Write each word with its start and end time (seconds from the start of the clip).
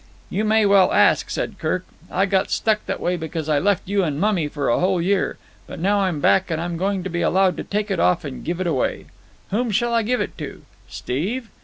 "You 0.31 0.45
may 0.45 0.65
well 0.65 0.91
ask," 0.93 1.29
said 1.29 1.59
Kirk. 1.59 1.85
"I 2.09 2.25
got 2.25 2.49
struck 2.49 2.83
that 2.87 2.99
way 2.99 3.17
because 3.17 3.47
I 3.47 3.59
left 3.59 3.87
you 3.87 4.03
and 4.03 4.19
mummy 4.19 4.47
for 4.47 4.67
a 4.67 4.79
whole 4.79 4.99
year. 4.99 5.37
But 5.67 5.77
now 5.79 5.99
I'm 5.99 6.19
back 6.19 6.49
I'm 6.51 6.75
going 6.75 7.03
to 7.03 7.09
be 7.11 7.21
allowed 7.21 7.55
to 7.57 7.63
take 7.63 7.91
it 7.91 7.99
off 7.99 8.25
and 8.25 8.43
give 8.43 8.59
it 8.59 8.65
away. 8.65 9.05
Whom 9.51 9.69
shall 9.69 9.93
I 9.93 10.01
give 10.01 10.19
it 10.19 10.35
to? 10.39 10.63
Steve? 10.89 11.49